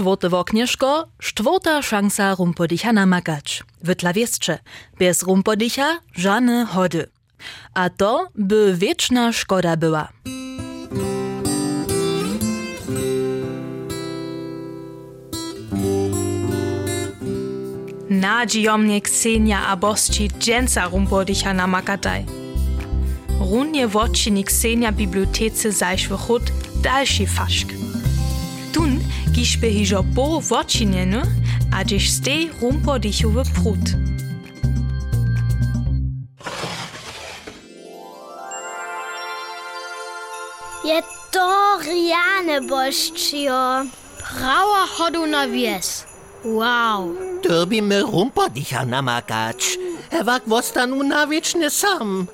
Štvrte 0.00 0.28
woknieszko, 0.28 1.06
štvrta 1.18 1.82
szansa 1.82 2.34
rumpodicha 2.34 2.92
namakać. 2.92 3.62
Wytla 3.82 4.12
wieszcze, 4.12 4.58
bez 4.98 5.22
rumpodicha 5.22 5.98
żadne 6.16 6.66
hody. 6.66 7.06
A 7.74 7.90
to 7.90 8.28
by 8.34 8.74
wieczna 8.76 9.32
szkoda 9.32 9.76
była. 9.76 10.08
Nadziomnie 18.10 19.00
Ksenia 19.00 19.66
a 19.66 19.76
bosci 19.76 20.28
dżęca 20.38 20.88
rumpodicha 20.88 21.54
namakataj. 21.54 22.24
Runie 23.40 23.88
wodczyni 23.88 24.44
Ksenia 24.44 24.92
bibliotece 24.92 25.72
zajszły 25.72 26.16
chód 26.16 26.42
dalszy 26.82 27.26
faszk. 27.26 27.68
Tun 28.72 28.98
Gișpe 29.32 29.66
ich 29.66 29.94
stehe 29.94 31.22
adiș 31.72 32.10
ste 32.10 32.50
rumpo 32.60 32.98
dihove 32.98 33.42
prut. 33.54 33.86
Je 40.84 40.98
to 41.30 41.50
riane 41.86 42.58
boščio. 42.68 43.86
Prava 44.18 44.82
hat 44.96 45.14
na 45.26 45.46
Wies. 45.46 46.04
Wow. 46.44 47.14
Derbi 47.42 47.80
me 47.80 48.00
rumpo 48.00 48.48
diha 48.48 48.84
namagač. 48.84 49.76
Evak 50.10 50.42
vostanu 50.46 51.02
navične 51.02 51.70
sam. 51.70 52.26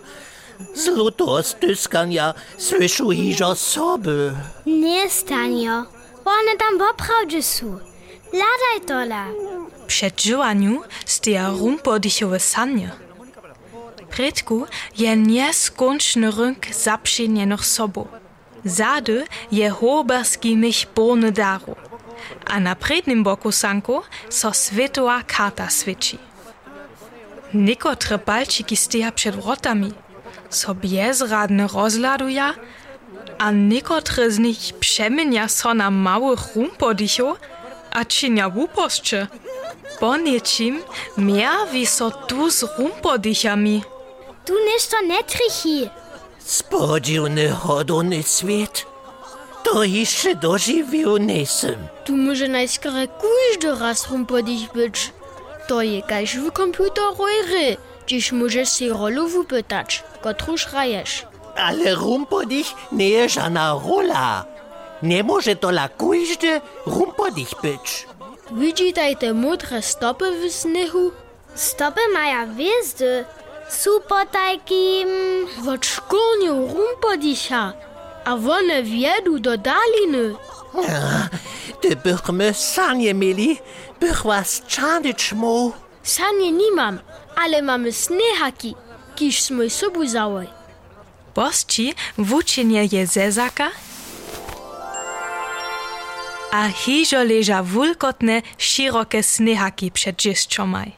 Zluto 0.74 1.42
stiskanja 1.42 2.32
svišu 2.58 3.10
hižo 3.10 3.54
sobe. 3.54 4.32
Ne 4.64 5.08
stanjo. 5.10 5.95
One 6.26 6.56
tam 6.58 6.78
poprawdzie 6.78 7.42
su. 7.42 7.78
Ladaj 8.32 8.80
tola. 8.86 9.26
Przed 9.86 10.22
żyłaniu 10.22 10.82
steja 11.04 11.50
rumpodichowe 11.50 12.40
sanie. 12.40 12.90
Predku 14.10 14.66
je 14.98 15.16
nieskończny 15.16 16.30
rynk 16.30 16.66
zaprzednjenych 16.74 17.66
sobą. 17.66 18.06
Zady 18.64 19.24
je 19.52 19.70
hoberski 19.70 20.56
mich 20.56 20.86
borny 20.94 21.32
daru. 21.32 21.76
A 22.46 22.60
na 22.60 22.74
prednym 22.74 23.22
boku 23.22 23.52
sanku 23.52 24.02
so 24.28 24.52
svetowa 24.52 25.22
karta 25.22 25.70
sviči. 25.70 26.18
Niekotre 27.54 28.18
palčiki 28.18 28.76
steja 28.76 29.12
przed 29.12 29.36
wrotami, 29.36 29.92
so 30.50 30.74
bezradne 30.74 31.66
rozladuja, 31.66 32.54
a 33.38 33.50
niekotre 33.50 34.30
z 34.30 34.38
nich 34.38 34.72
przemienia 34.80 35.48
so 35.48 35.74
na 35.74 35.90
małych 35.90 36.56
rumpodicho, 36.56 37.36
a 37.90 38.04
činia 38.04 38.50
wuposće. 38.50 39.26
Po 40.00 40.16
niečim 40.16 40.82
mierwi 41.16 41.86
so 41.86 42.10
tu 42.10 42.50
z 42.50 42.62
rumpodichami. 42.78 43.82
Du 44.46 44.54
ništo 44.68 44.96
ne 45.08 45.22
trichi. 45.22 45.90
Spodziwny 46.38 47.48
hodony 47.50 48.22
świat. 48.22 48.84
To 49.64 49.82
jeszcze 49.84 50.34
dożywił 50.34 51.18
nesem. 51.18 51.78
Du 52.06 52.16
może 52.16 52.48
najskore 52.48 53.08
każdy 53.08 53.80
raz 53.80 54.10
rumpodich 54.10 54.72
być. 54.72 55.12
To 55.68 55.82
je 55.82 56.02
kaž 56.02 56.36
w 56.36 56.52
komputerowej 56.52 57.36
gry. 57.48 57.76
Dziś 58.06 58.32
możesz 58.32 58.68
si 58.68 58.88
rolu 58.88 59.28
wypytać, 59.28 60.04
którą 60.20 60.56
hrajesz. 60.70 61.26
Ale 61.56 61.94
rumpodich 61.94 62.66
nie 62.92 63.08
jest 63.08 63.34
żadna 63.34 63.80
rola. 63.88 64.44
Nie 65.02 65.22
może 65.22 65.56
to 65.56 65.68
la 65.70 65.88
każdy 65.88 66.60
rumpodich 66.86 67.48
być. 67.62 68.06
Widzitaj 68.50 69.16
te 69.16 69.32
mudre 69.34 69.82
stopy 69.82 70.24
w 70.48 70.52
snehu? 70.52 71.12
Stopy 71.54 72.00
maja 72.12 72.46
wjezdy. 72.46 73.24
Super 73.68 74.26
tajki. 74.26 75.02
mm, 75.02 75.64
Wot 75.64 75.86
szkolniu 75.86 76.68
rumpodicha. 76.74 77.72
A 78.24 78.34
one 78.34 78.82
wiedu 78.82 79.38
do 79.38 79.56
daliny. 79.58 80.34
Ty 81.80 81.96
bychmy 81.96 82.54
sanie 82.54 83.14
mieli, 83.14 83.58
bych 84.00 84.22
was 84.22 84.62
czanyć 84.66 85.32
mu. 85.32 85.72
Sanie 86.02 86.52
nie 86.52 86.72
mam, 86.72 86.98
ale 87.36 87.62
mamy 87.62 87.92
snehaki, 87.92 88.74
kiż 89.16 89.42
smoj 89.42 89.70
sobu 89.70 90.06
załoj. 90.06 90.46
Wučinie 92.18 92.88
je 92.92 93.06
zezaka, 93.06 93.70
a 96.52 96.68
hižo 96.72 97.20
leža 97.20 97.60
wulkotne, 97.60 98.42
široke 98.58 99.22
snehaki 99.22 99.90
przed 99.90 100.16
džiščomaj. 100.16 100.90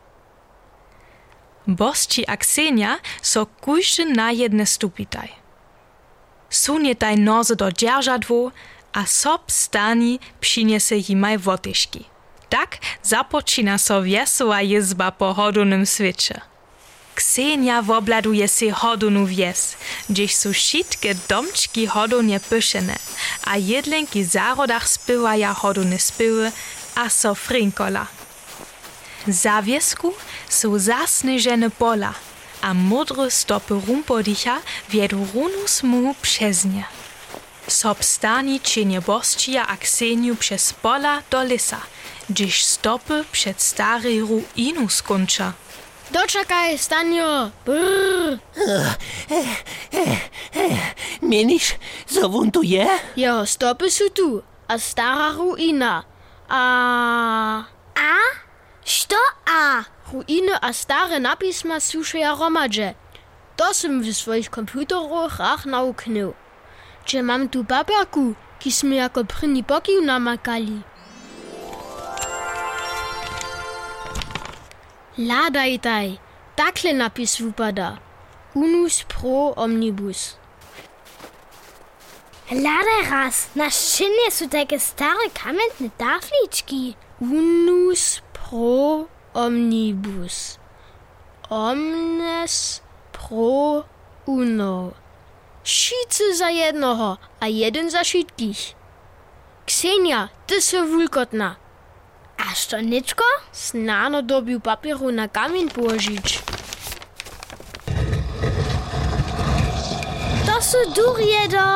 Bosci 1.67 2.23
a 2.25 2.37
Ksenia 2.37 2.99
so 3.23 3.47
kujszy 3.47 4.05
na 4.05 4.31
jedne 4.31 4.67
stupitaj. 4.67 5.29
Sunie 6.51 6.95
taj 6.95 7.17
noze 7.19 7.57
do 7.57 7.73
dzierżadwu, 7.73 8.53
a 8.93 9.07
sob 9.07 9.53
stani 9.53 10.21
przyniesie 10.41 10.97
jimaj 10.97 11.39
wotyszki. 11.39 12.05
Tak 12.49 12.79
zapoczyna 13.03 13.79
so 13.79 14.03
wesoła 14.03 14.63
jezba 14.63 15.11
po 15.13 15.35
hodunym 15.35 15.87
świecie. 15.87 16.41
Ksenia 17.19 17.83
wobladuje 17.83 18.49
si 18.49 18.71
hodunu 18.71 19.27
wies, 19.27 19.77
gdzieś 20.11 20.37
są 20.37 20.53
wszystkie 20.53 21.15
domczki 21.29 21.87
hodunie 21.87 22.41
pyszene, 22.41 22.97
a 23.45 23.57
jedlenki 23.57 24.25
zarodach 24.25 24.89
spywaja 24.89 25.55
hodune 25.55 25.99
spywy, 25.99 26.53
a 26.95 27.11
so 27.11 27.35
frinkola. 27.35 28.07
Za 29.29 29.63
wiesku 29.63 30.15
są 30.49 30.79
zasneżone 30.79 31.71
pola, 31.71 32.15
a 32.63 32.75
modre 32.75 33.31
stopy 33.31 33.75
rumpodicha 33.87 34.61
wiedu 34.91 35.27
runu 35.35 35.63
smuhu 35.67 36.15
przez 36.23 36.65
nie. 36.65 36.85
Sob 37.69 38.05
stani 38.05 38.61
czynie 38.61 39.01
boscia 39.01 39.67
a 39.67 39.77
Kseniu 39.77 40.37
przez 40.37 40.73
pola 40.73 41.23
do 41.31 41.45
lisa, 41.45 41.81
gdzieś 42.31 42.65
stopy 42.65 43.25
przed 43.33 43.63
starej 43.63 44.21
ruinu 44.21 44.89
skończa. 44.89 45.53
Dočakaj, 46.11 46.79
stanjo. 46.79 47.51
Brr. 47.67 48.33
Uh, 48.33 48.93
eh, 49.31 49.57
eh, 49.93 50.19
eh. 50.55 50.77
Meniš, 51.21 51.73
zavunto 52.09 52.61
je? 52.65 52.89
Ja, 53.17 53.47
stopi 53.47 53.91
so 53.91 54.09
tu, 54.15 54.43
a 54.69 54.79
stara 54.79 55.33
ruina. 55.37 56.03
A... 56.49 57.65
A? 57.97 58.15
Što 58.85 59.17
a? 59.47 59.83
Ruine 60.13 60.59
a 60.63 60.73
stare 60.73 61.21
napisma 61.21 61.81
sušeja 61.81 62.37
romadže. 62.41 62.95
To 63.57 63.75
sem 63.75 64.01
v 64.01 64.15
svojih 64.15 64.49
kompjutorjih 64.49 65.41
rah 65.41 65.67
nauknil. 65.67 66.33
Če 67.05 67.19
imam 67.19 67.49
tu 67.49 67.65
papirku, 67.65 68.35
ki 68.59 68.71
smo 68.71 68.95
jako 68.95 69.25
prni 69.25 69.63
pokiv 69.63 70.01
namakali. 70.05 70.81
Ladajtaj, 75.19 76.15
takle 76.55 76.93
napis 76.95 77.43
vypadá. 77.43 77.99
Unus 78.55 79.03
pro 79.03 79.51
omnibus. 79.59 80.39
Ladaj 82.55 83.03
raz. 83.11 83.51
Na 83.59 83.67
šinje 83.71 84.31
su 84.31 84.47
takie 84.49 84.79
stare 84.79 85.27
kamentne 85.35 85.91
taflički. 85.99 86.95
Unus 87.21 88.23
pro 88.31 89.11
omnibus. 89.35 90.59
Omnes 91.51 92.81
pro 93.11 93.85
uno. 94.27 94.93
Wszyscy 95.65 96.35
za 96.35 96.49
jednoho, 96.49 97.19
a 97.41 97.47
jeden 97.47 97.91
za 97.91 98.05
wszystkich. 98.05 98.75
Ksenia, 99.67 100.29
ty 100.47 100.63
se 100.63 100.83
wulkotna. 100.83 101.57
A 102.39 102.55
što, 102.55 102.81
nečko? 102.81 103.25
Snano 103.53 104.23
dobil 104.23 104.61
papiru 104.61 105.11
na 105.11 105.29
kamen 105.29 105.71
Božič. 105.75 106.39
To 110.47 110.63
so 110.63 110.79
durjeda. 110.95 111.69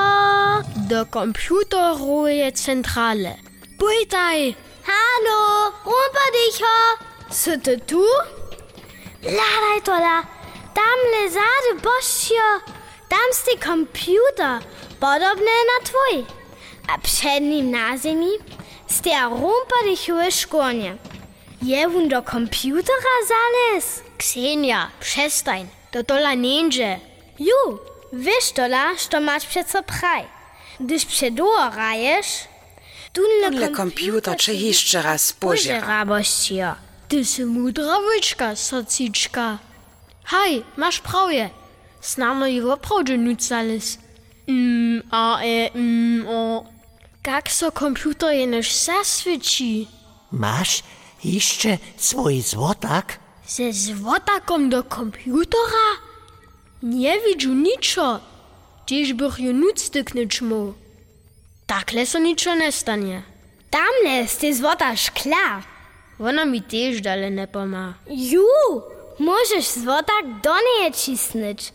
Do 0.89 1.05
kompjutorov 1.11 2.29
je 2.29 2.51
centrale. 2.51 3.35
Pojtaj! 3.79 4.55
Halo, 4.87 5.73
rumpadicho! 5.85 6.77
So 7.31 7.57
te 7.65 7.77
tu? 7.79 8.05
Ladaj 9.25 9.81
tola, 9.85 10.23
tam 10.75 10.99
le 11.13 11.31
zade 11.31 11.73
bošjo, 11.83 12.49
tam 13.09 13.29
ste 13.33 13.57
kompjuter, 13.67 14.63
podobne 15.01 15.57
na 15.71 15.79
tvoj. 15.87 16.25
A 16.89 16.99
pred 16.99 17.43
njim 17.43 17.71
na 17.71 17.97
zemlji 17.97 18.39
stia 18.93 19.29
rumpadichowe 19.29 20.31
szkonie. 20.33 20.97
Je 21.63 21.87
on 21.87 22.09
do 22.09 22.23
komputera 22.23 23.17
zales? 23.29 24.03
Ksenia, 24.19 24.91
przestań. 25.01 25.67
To 25.91 26.05
tola 26.05 26.35
niędzie. 26.35 27.01
Ju, 27.39 27.79
wiesz 28.13 28.53
tola, 28.53 28.97
što 28.99 29.21
masz 29.21 29.47
przed 29.47 29.71
so 29.71 29.83
praj. 29.83 30.25
Gdyż 30.81 31.05
przedoło 31.05 31.71
rajesz, 31.77 32.27
Tunle 33.13 33.69
komputer 33.71 34.37
czy 34.37 34.55
jeszcze 34.55 35.03
raz 35.03 35.33
pożera. 35.33 35.87
rabościo. 35.87 36.75
Ty 37.09 37.25
si 37.25 37.45
mudra 37.45 38.01
wyczka, 38.01 38.57
sociczka. 38.57 39.59
Hej, 40.25 40.65
masz 40.77 40.99
prawie. 41.01 41.51
Snano 42.01 42.47
i 42.47 42.61
woprawdzie 42.61 43.19
nucales. 43.19 43.99
Mm, 44.49 45.03
a 45.11 45.41
e, 45.41 45.71
mm, 45.75 46.29
o. 46.29 46.65
Kak 47.23 47.51
so 47.51 47.71
kompjutorji 47.71 48.47
naš 48.47 48.69
vse 48.69 48.99
sveči? 49.05 49.87
Maš 50.31 50.83
išče 51.23 51.77
svoj 51.99 52.41
zvotak? 52.41 53.15
Se 53.47 53.73
zvotakom 53.73 54.71
do 54.71 54.83
kompjutora? 54.83 55.89
Nie 56.83 57.15
vidžu 57.23 57.55
ničo, 57.55 58.19
tiež 58.91 59.15
boh 59.15 59.39
ju 59.39 59.55
nucte 59.55 60.03
k 60.03 60.15
ničmu. 60.19 60.75
Takle 61.67 62.07
so 62.07 62.19
ničo 62.19 62.59
nestanje. 62.59 63.23
Tamle 63.71 64.27
ste 64.27 64.51
zvota 64.53 64.91
škla. 64.97 65.63
Ona 66.19 66.45
mi 66.45 66.59
tež 66.61 67.07
dale 67.07 67.31
ne 67.31 67.47
poma. 67.47 67.95
Ju, 68.11 68.51
možeš 69.19 69.79
zvotak 69.79 70.43
doneje 70.43 70.91
čisnič. 70.91 71.71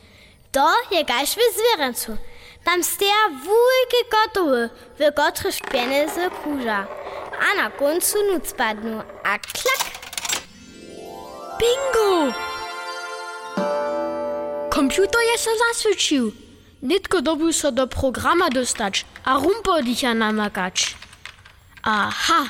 To 0.52 0.68
je 0.92 1.08
kaž 1.08 1.40
v 1.40 1.48
zverencu. 1.56 2.20
Tam 2.68 2.84
steja 2.84 3.30
wujki 3.30 4.02
kotoły, 4.10 4.70
w 5.00 5.34
których 5.34 5.62
pieniądze 5.72 6.30
kurza. 6.30 6.88
A 7.40 7.56
na 7.56 7.70
końcu 7.70 8.18
nuc 8.34 8.54
padną, 8.54 9.02
a 9.24 9.40
klak. 9.40 9.82
Bingo! 11.60 12.34
Komputer 14.70 15.22
je 15.32 15.38
so 15.38 15.50
zaswycił. 15.68 16.32
Nitko 16.82 17.22
dobył 17.22 17.54
so 17.54 17.72
do 17.72 17.88
programa 17.88 18.50
dostać, 18.50 19.06
a 19.26 19.40
rumpodicha 19.40 20.14
namakać. 20.14 20.96
Aha! 21.84 22.46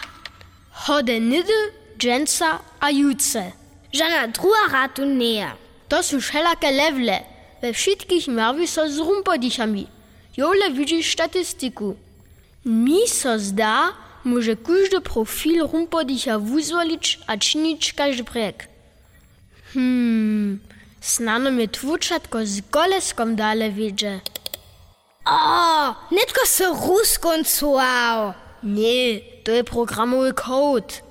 Hode 0.71 1.19
nidy, 1.19 1.71
dżęca 1.97 2.59
a 2.79 2.89
juce. 2.89 3.51
Żadna 3.93 4.27
druga 4.27 4.67
ratu 4.71 5.05
nie. 5.05 5.51
To 5.89 6.03
są 6.03 6.21
wszelakie 6.21 6.71
lewle. 6.71 7.23
We 7.61 7.73
wszystkich 7.73 8.27
mierwi 8.27 8.67
so 8.67 8.89
z 8.89 8.97
rumpodichami. 8.97 9.96
Jole 10.37 10.71
widzisz 10.71 11.13
statystyku. 11.13 11.95
Mi 12.65 13.07
so 13.07 13.39
zda, 13.39 13.93
może 14.23 14.55
każdy 14.55 15.01
profil 15.01 15.67
rumpodicha 15.71 16.39
wuzwolić 16.39 17.19
a 17.27 17.37
czynić 17.37 17.93
każdy 17.93 18.23
projekt. 18.23 18.67
Hmm, 19.73 20.59
snano 21.01 21.51
mi 21.51 21.69
twórczatko 21.69 22.45
z 22.45 22.61
goleskom 22.61 23.35
dalej 23.35 23.73
wiedzie. 23.73 24.19
O, 25.25 25.95
nitko 26.11 26.45
se 26.45 26.65
ruskoncuał. 26.87 28.33
Nie, 28.63 29.19
to 29.43 29.51
je 29.51 29.63
programowy 29.63 30.33
kod. 30.33 31.01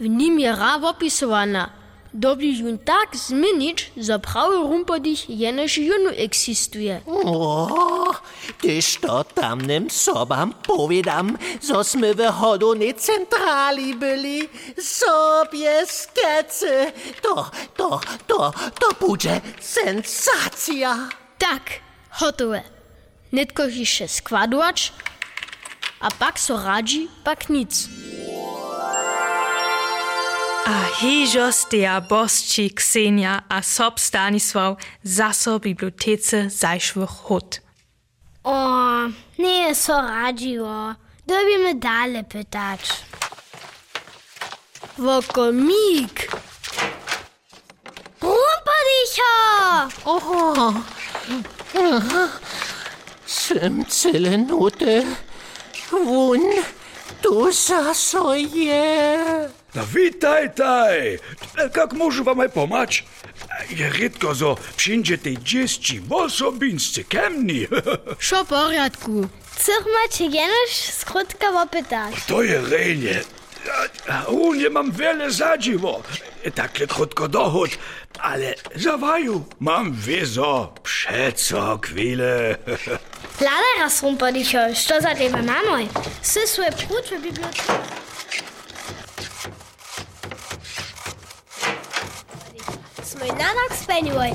W 0.00 0.08
nim 0.08 0.40
je 0.40 0.52
ra 0.56 0.76
opisowana. 0.82 1.70
Dobi 2.14 2.58
jun 2.58 2.78
tak 2.78 3.16
zmienić, 3.16 3.92
że 3.96 4.18
prawy 4.18 4.56
rumpodich 4.56 5.30
jenoż 5.30 5.78
junu 5.78 6.10
eksistuje. 6.16 7.00
O, 7.06 8.11
tyż 8.60 8.96
to 8.96 9.24
tamnym 9.24 9.90
sobam 9.90 10.54
powiadam, 10.66 11.38
zo 11.60 11.84
sme 11.84 12.14
w 12.14 12.20
hodownej 12.30 12.94
centrali 12.94 13.94
byli. 13.94 14.48
Sobie 14.78 15.86
skece. 15.86 16.92
To, 17.22 17.50
to, 17.76 18.00
to, 18.26 18.52
to 18.80 18.88
będzie 19.00 19.40
sensacja. 19.60 21.08
Tak, 21.38 21.62
hotowe. 22.10 22.62
Nitko 23.32 23.66
jeszcze 23.66 24.08
składować, 24.08 24.92
a 26.00 26.10
pak 26.10 26.40
so 26.40 26.56
radzi, 26.64 27.08
pak 27.24 27.48
nic. 27.48 27.88
A 30.66 30.84
hižo 31.00 31.52
steja 31.52 32.00
bosči 32.00 32.70
Ksenja 32.70 33.42
a 33.48 33.62
sob 33.62 34.00
Stanisław 34.00 34.76
zaso 35.02 35.58
bibliotece 35.60 36.50
zajszwych 36.50 37.10
hod. 37.10 37.60
Oh, 38.44 39.12
nee, 39.38 39.74
so 39.74 39.92
Radio. 39.92 40.64
O, 40.64 40.68
nije 40.68 40.94
sorađivo. 40.94 40.94
Dobio 41.26 41.58
medalje 41.64 42.24
petač. 42.32 42.80
Vokomik. 44.96 46.32
Rumpericher! 48.20 49.90
Oh. 50.04 50.74
Schwimmzellennote. 53.26 55.06
Wun, 55.90 56.62
du 57.22 57.52
sasoje. 57.52 59.50
No 59.74 59.82
witajtaj! 59.94 61.18
Jak 61.76 61.92
możu 61.92 62.24
wam 62.24 62.50
pomać? 62.50 63.04
Je 63.70 63.90
rytko 63.90 64.34
zo 64.34 64.56
przyjdziecie 64.76 65.36
dzieci 65.42 66.00
w 66.00 66.12
osobinscy 66.12 67.04
kemni. 67.04 67.66
Szo 68.18 68.44
porядku. 68.44 69.28
Chcesz 69.56 69.84
macie 70.02 70.24
jenoś 70.24 70.70
skrótka 70.92 71.62
opytać. 71.62 72.14
To 72.26 72.42
je 72.42 72.60
rejnie. 72.60 73.20
U 74.28 74.54
nie 74.54 74.70
mam 74.70 74.92
wiele 74.92 75.30
zadziwo. 75.30 76.02
Takle 76.54 76.86
krótko 76.86 77.28
dochód, 77.28 77.70
ale 78.18 78.54
zawaju 78.74 79.44
mam 79.60 79.92
wiezo. 79.92 80.74
Przeco 80.82 81.78
chwilę. 81.82 82.56
Lada 83.40 83.72
raz 83.78 84.02
rumpadicho, 84.02 84.58
co 84.88 85.00
za 85.00 85.14
tym 85.14 85.32
mamy? 85.32 85.88
Sysłe 86.22 86.72
prócz 86.72 87.06
w 87.06 87.22
bibliotece. 87.22 87.91
Speniłoj. 93.92 94.30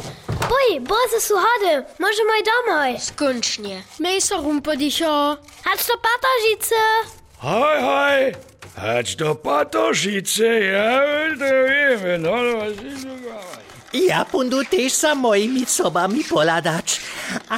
Boj, 0.50 0.82
boze 0.82 1.22
suchody, 1.22 1.84
może 2.00 2.24
moj 2.26 2.44
domoj. 2.44 3.00
Skończnie. 3.00 3.84
Miej 4.00 4.22
so 4.22 4.38
rumpodicho. 4.38 5.38
Chodź 5.64 5.88
do 5.88 5.94
patožice. 5.98 6.76
Hej, 7.42 7.82
hej! 7.82 8.36
Chodź 8.82 9.16
do 9.16 9.36
Patoszice, 9.36 10.60
ja 10.60 11.02
to 11.40 11.46
wiemy, 11.70 12.18
no, 12.18 12.32
no, 12.32 12.66
Ja 13.94 14.26
bundu 14.32 14.66
też 14.66 14.94
za 14.94 15.16
moimi 15.16 15.66
sobami 15.66 16.24
poladać. 16.24 17.02
A, 17.50 17.58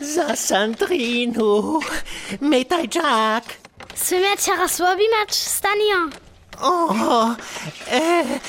za 0.00 0.36
Sandrinu. 0.36 1.80
Metaj 2.40 2.88
Jack. 2.94 3.46
Swymiać 3.94 4.44
się 4.44 4.52
raz 4.52 4.78
mać, 4.80 5.34
Stanio. 5.34 6.25
O, 6.60 7.34
e, 7.90 8.40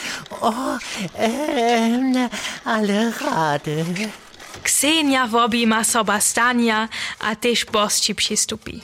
o, 0.42 0.78
e, 1.16 2.30
ale 2.66 3.12
rady. 3.12 3.86
Ksenja 4.64 5.28
wobima 5.28 5.84
soba 5.84 6.22
Stania, 6.22 6.90
a 7.20 7.36
też 7.36 7.66
bosči 7.66 8.16
przystupi. 8.16 8.82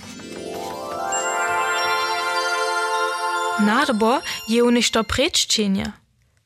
Narbo 3.60 4.22
je 4.48 4.64
uniż 4.64 4.92
to 4.92 5.04
preččenja. 5.04 5.92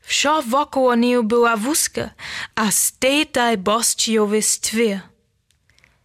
Wszo 0.01 0.41
wokoło 0.41 0.95
niej 0.95 1.23
była 1.23 1.57
wózka, 1.57 2.09
a 2.55 2.71
stejtaj 2.71 3.57
bosčijowy 3.57 4.41
stwir. 4.41 4.99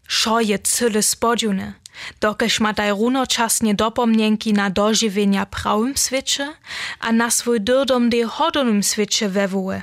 Szo 0.09 0.41
je 0.41 0.59
cyle 0.59 1.02
spodziune, 1.02 1.73
dokeż 2.21 2.61
ma 2.61 2.75
taj 2.75 2.91
runočasnie 2.91 3.75
dopomnienki 3.75 4.53
na 4.53 4.71
dożywienia 4.71 5.47
prawym 5.47 5.95
świecie, 5.97 6.55
a 7.01 7.13
na 7.13 7.31
swój 7.31 7.61
durdom 7.61 8.11
de 8.11 8.25
hodownym 8.25 8.83
świecie 8.83 9.29
wewołe. 9.29 9.83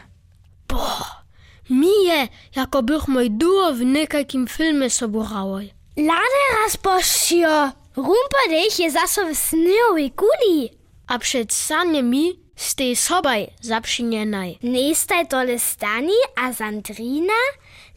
Mije, 1.69 2.27
jako 2.55 2.83
bych 2.83 3.07
mój 3.07 3.31
duo 3.31 3.73
w 3.73 3.81
niejakim 3.81 4.47
filmie 4.47 4.89
soborałoj. 4.89 5.73
Lada 5.97 6.43
raz 6.63 6.77
božio. 6.77 7.71
Rumpadich 7.95 8.79
je 8.79 8.91
zase 8.91 9.25
v 9.25 9.35
snehovej 9.35 10.11
kuli. 10.11 10.69
A 11.07 11.19
przed 11.19 11.53
sanie 11.53 12.03
mi 12.03 12.39
stej 12.55 12.95
sobaj 12.95 13.47
zapřiněnaj. 13.61 14.57
Nestaj 14.63 15.27
tole 15.27 15.59
Stani 15.59 16.19
a 16.35 16.53
Sandrina. 16.53 17.41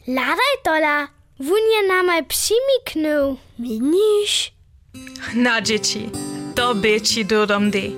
Ladaj 0.07 0.55
tola. 0.63 1.07
Wun 1.39 1.63
je 1.75 1.87
namaj 1.87 2.23
přimiknął. 2.23 3.37
Miniš? 3.59 4.53
Na 5.35 5.61
dzieci, 5.61 6.09
to 6.55 6.75
byci 6.75 7.25
durdom 7.25 7.71
de. 7.71 7.89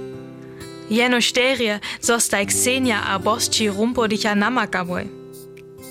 Jeno 0.89 1.21
šterje 1.21 1.79
zostaj 2.01 2.45
Ksenja 2.45 3.03
a 3.03 3.19
bosči 3.19 3.69
rumpodicha 3.69 4.35
namakaboj. 4.35 5.07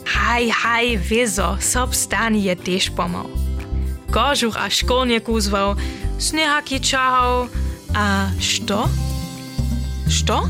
Haj, 0.07 0.51
haj, 0.51 0.99
wizo, 0.99 1.57
sob 1.61 1.95
stani 1.95 2.43
je 2.43 2.57
też 2.57 2.91
pomał. 2.91 3.29
Kożuch 4.11 4.57
a 4.57 4.71
szkolnik 4.71 5.29
uzwał, 5.29 5.77
snehaki 6.19 6.81
czahał, 6.81 7.49
a 7.95 8.29
što? 8.41 8.89
Što? 10.09 10.49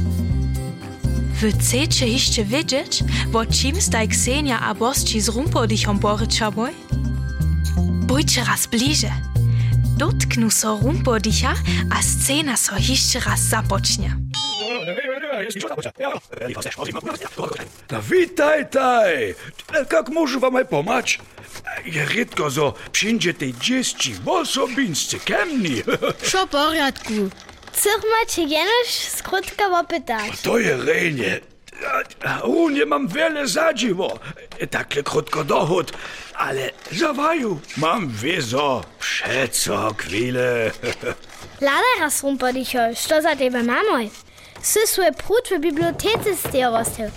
Wy 1.41 1.53
chcecie 1.53 2.09
jeszcze 2.09 2.45
wiedzieć, 2.45 3.05
wo 3.31 3.47
czym 3.47 3.81
staj 3.81 4.09
Ksenia 4.09 4.61
a 4.61 4.75
bosči 4.75 5.21
z 5.21 5.29
rumpodichom 5.29 5.99
poryczaboj? 5.99 6.84
Bójcie 8.05 8.45
raz 8.45 8.67
bliżej. 8.67 9.11
Dotknu 9.99 10.51
so 10.51 10.79
rumpodicha 10.83 11.55
a 11.99 12.03
scena 12.03 12.57
so 12.57 12.75
jeszcze 12.79 13.21
raz 13.21 13.41
zapocznie. 13.41 14.17
No 17.91 18.03
witaj, 18.03 18.67
taj. 18.71 19.35
Jak 19.93 20.09
możesz 20.09 20.39
wam 20.39 20.67
pomać? 20.67 21.19
Je 21.85 22.05
rytko 22.05 22.51
zo 22.51 22.75
przyjdzie 22.93 23.35
tej 23.35 23.55
dzieci 23.55 24.15
w 24.15 24.29
osobinscy 24.29 25.19
kemni. 25.21 25.83
Šo 26.23 26.47
porядku. 26.57 27.13
Chcę 27.73 27.91
cię 28.29 28.43
jenoś 28.43 28.89
skrótka 29.17 29.81
opytać. 29.81 30.41
To 30.43 30.59
je 30.59 30.77
rejnie. 30.77 31.54
U 32.45 32.69
nie 32.71 32.87
mam 32.87 33.09
wiele 33.09 33.49
zadziwo. 33.49 34.19
Takle 34.71 35.03
krótko 35.03 35.45
dochód, 35.45 35.93
ale 36.35 36.71
zawaju 36.93 37.61
mam 37.77 38.09
wiezo. 38.09 38.85
Przeco 38.99 39.95
chwilę. 39.99 40.71
Lada 41.61 41.93
raz 42.01 42.23
rumpodicho, 42.23 42.79
što 42.97 43.23
za 43.23 43.37
tebe 43.37 43.63
mamoj? 43.63 44.11
Sy 44.63 44.87
svoj 44.87 45.13
prut 45.13 45.49
w 45.49 45.61
bibliotece 45.61 46.37
sterostil. 46.37 47.11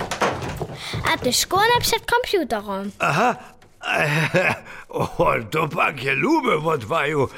A 1.14 1.18
ty 1.18 1.34
szkołę 1.34 1.80
przed 1.82 2.04
komputerom. 2.12 2.92
Aha. 3.00 3.36
O, 4.90 5.34
to 5.52 5.68
pak 5.68 6.04
je 6.04 6.14
lube 6.16 6.56
od 6.56 6.84
vaju. 6.84 7.30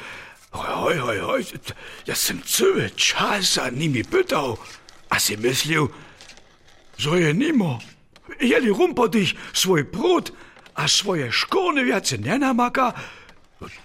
Hoj, 0.50 0.98
hoj, 0.98 1.18
hoj, 1.18 1.44
ja 2.06 2.14
sam 2.14 2.42
cały 2.42 2.90
czas 2.90 3.52
za 3.54 3.70
nimi 3.70 4.04
pytał, 4.04 4.56
a 5.10 5.18
si 5.18 5.38
myślił, 5.38 5.88
Zajemimo. 7.02 7.78
Jeli 8.40 8.68
rumpotih 8.68 9.34
svoj 9.52 9.92
prut, 9.92 10.32
a 10.74 10.88
svoje 10.88 11.32
škornevjace 11.32 12.18
ne 12.18 12.38
namaka, 12.38 12.92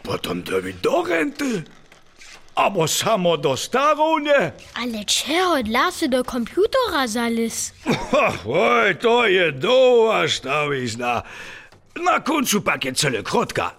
potem 0.03 0.43
da 0.43 0.57
vi 0.57 0.74
dorente. 0.84 1.63
Abo 2.55 2.88
samo 2.88 3.38
do 3.38 3.57
starovnje. 3.57 4.51
Ale 4.74 5.03
če 5.03 5.41
odlasi 5.60 6.07
do 6.07 6.24
kompjutera 6.24 7.07
zalis? 7.07 7.74
Oj, 8.45 8.95
to 9.00 9.25
je 9.25 9.51
dolga 9.51 10.27
štavizna. 10.27 11.22
Na 11.95 12.19
koncu 12.24 12.62
pa 12.63 12.77
je 12.84 12.93
celo 12.93 13.24
krotka. 13.24 13.72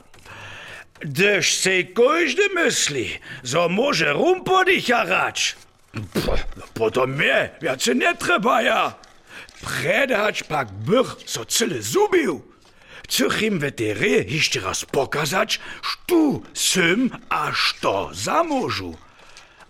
Dež 1.05 1.55
se 1.57 1.95
kožde 1.95 2.49
misli, 2.57 3.21
za 3.43 3.69
može 3.69 4.13
rumpodih 4.13 4.89
jarač. 4.89 5.55
Potom 6.75 7.21
je, 7.21 7.59
ja 7.63 7.79
se 7.79 7.95
ne 7.95 8.15
trebaja. 8.19 9.06
Predać 9.67 10.43
pak 10.43 10.73
bych 10.73 11.17
so 11.27 11.45
cele 11.45 11.83
zubił. 11.83 12.43
Chcę 13.05 13.47
im 13.47 13.59
wetery 13.59 14.25
jeszcze 14.29 14.61
raz 14.61 14.85
pokazać, 14.85 15.61
sztu 15.83 16.43
sym 16.55 17.11
a 17.29 17.53
što 17.53 18.11
zamożu. 18.13 18.97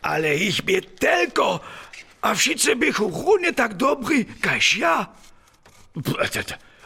Ale 0.03 0.37
ich 0.37 0.63
bie 0.63 0.83
tylko, 0.83 1.61
a 2.21 2.35
wszyscy 2.35 2.77
bychu 2.77 3.11
równie 3.27 3.53
tak 3.53 3.75
dobry, 3.75 4.25
każ 4.41 4.77
ja. 4.77 5.07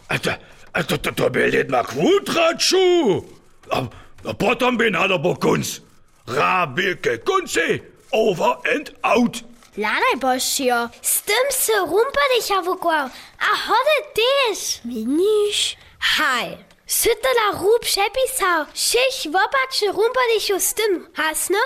A 0.09 0.19
to, 0.19 0.31
a 0.73 0.83
to, 0.83 0.99
to, 0.99 1.31
by 1.31 1.51
jednak 1.51 1.93
wutraczu. 1.93 3.25
A, 3.71 3.83
a 4.31 4.35
potem 4.35 4.77
by 4.77 4.91
nada 4.91 5.19
bo 5.19 5.37
kunc. 5.37 5.81
Rabike 6.27 7.19
kunci, 7.19 7.81
over 8.13 8.57
and 8.77 8.91
out. 9.03 9.50
Ladaj 9.81 10.17
božio, 10.17 10.89
s 11.03 11.23
tym 11.23 11.45
se 11.51 11.73
rumpodicha 11.73 12.63
wukłał, 12.63 13.09
a 13.39 13.57
chody 13.67 13.99
też. 14.15 14.81
Miniš? 14.85 15.77
Haj, 16.01 16.57
sy 16.87 17.09
to 17.23 17.29
na 17.41 17.59
rób 17.61 17.81
przepisał, 17.81 18.67
všich 18.75 19.33
wopaczy 19.33 19.87
rumpodichu 19.87 20.61
z 20.61 20.75
tym 20.75 21.09
hasno, 21.17 21.59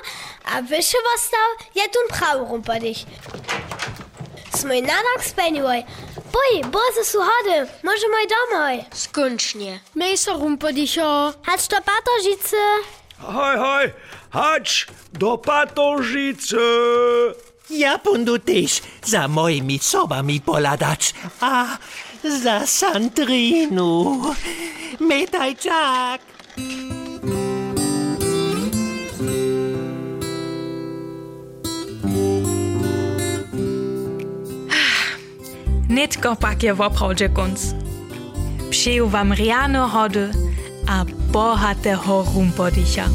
a 0.45 0.63
wyższy 0.63 0.97
wostał 1.13 1.49
je 1.75 1.89
tun 1.89 2.19
prawy 2.19 2.45
rumpodich. 2.51 2.99
Smoj 4.57 4.83
nanak 4.83 5.25
speniłoj, 5.25 5.85
boj, 6.33 6.71
boze 6.71 7.05
su 7.05 7.19
hody, 7.19 7.67
może 7.83 8.09
moj 8.09 8.27
domoj. 8.29 8.85
Skončne. 8.93 9.79
Mej 9.95 10.19
so 10.19 10.33
rumpodicho. 10.33 11.33
Hać 11.47 11.69
to 11.69 11.77
patožice. 11.77 12.57
Hoj, 13.19 13.59
hoj, 13.59 13.93
hać 14.31 14.87
do 15.13 15.39
patožice. 15.39 16.57
Ja 17.71 17.99
bundu 17.99 18.39
też 18.39 18.83
za 19.05 19.29
moimi 19.29 19.79
sobami 19.79 20.41
poladać, 20.41 21.15
a 21.41 21.79
za 22.43 22.67
Sandrinu. 22.67 24.23
Metajczak. 25.01 26.21
Nitko 35.89 36.37
pak 36.37 36.63
je 36.63 36.75
woprawdźe 36.75 37.29
kunc. 37.29 37.61
Přeju 38.71 39.09
wam 39.09 39.33
riano 39.33 39.89
hody 39.89 40.31
a 40.89 41.05
bohatého 41.33 42.25
rumpodicha. 42.35 43.09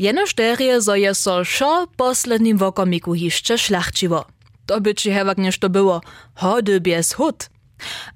Jenož 0.00 0.32
terie 0.32 0.80
zo 0.80 0.96
je 0.96 1.12
so 1.12 1.44
šo 1.44 1.84
poslednim 1.96 2.56
wokomiku 2.56 3.12
hišće 3.12 3.56
šlachčiło. 3.56 4.24
To 4.66 4.80
by 4.80 4.94
ci 4.96 5.12
hewak 5.12 5.36
nešto 5.36 5.68
było, 5.68 6.00
hody 6.40 6.80
bez 6.80 7.12
hud. 7.12 7.48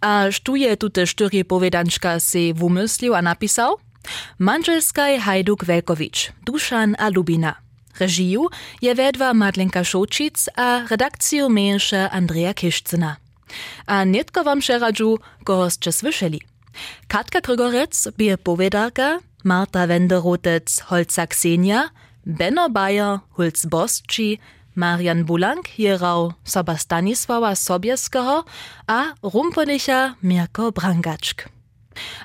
A 0.01 0.33
štuje 0.33 0.77
tute 0.77 1.05
štyri 1.05 1.45
povedančka 1.45 2.21
si 2.21 2.57
wumyslił 2.57 3.13
a 3.13 3.21
napisał? 3.21 3.77
Manželskaj 4.39 5.19
Hajduk 5.19 5.69
Velkovič, 5.69 6.33
Dušan 6.49 6.97
a 6.99 7.13
Lubina. 7.13 7.55
Režiju 8.01 8.49
je 8.81 8.95
vedva 8.95 9.33
Madlenka 9.33 9.85
Šočic 9.85 10.49
a 10.57 10.89
redakciju 10.89 11.49
menše 11.49 12.09
Andreja 12.13 12.53
Kišcina. 12.53 13.17
A 13.87 14.05
netko 14.05 14.41
wam 14.41 14.65
šeradžu, 14.65 15.21
koho 15.45 15.71
ste 15.71 15.93
slyšeli. 15.93 16.41
Katka 17.09 17.41
Grigorec 17.45 18.09
bie 18.17 18.37
povedarka, 18.37 19.21
Marta 19.45 19.87
Wenderotec 19.87 20.81
Holca 20.89 21.27
Ksenia, 21.27 21.91
Benno 22.27 22.71
Bayer 22.71 23.21
Hulc 23.37 23.67
Bosci, 23.67 24.39
Marian 24.75 25.25
Bulank 25.25 25.69
hierau 25.69 26.33
Soba 26.45 26.77
Stanisława 26.77 27.55
Sobieskiego 27.55 28.45
a 28.87 29.05
Rumponicha 29.23 30.15
Mirko 30.23 30.73
Brangaczk. 30.73 31.49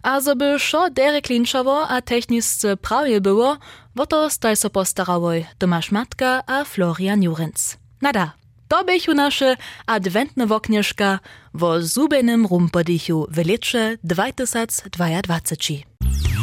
A 0.03 0.21
zo 0.21 0.35
by 0.35 0.59
šo 0.59 0.89
Derek 0.89 1.25
Klinčovo 1.25 1.89
a 1.89 2.01
technisce 2.01 2.77
prawie 2.77 3.21
było, 3.21 3.57
wo 3.95 4.05
to 4.05 4.29
staj 4.29 4.55
so 4.55 4.69
postarałoj 4.69 5.45
Tomasz 5.57 5.91
Matka 5.91 6.43
a 6.47 6.63
Florian 6.63 7.23
Jurenc. 7.23 7.77
Nada, 8.01 8.33
to 8.67 8.83
bychu 8.83 9.13
nasze 9.13 9.57
adwentne 9.85 10.47
woknieszka 10.47 11.19
wo 11.53 11.81
zubenym 11.81 12.45
rumpodichu 12.45 13.27
w 13.29 13.45
lecze 13.45 13.97
2022. 14.03 16.38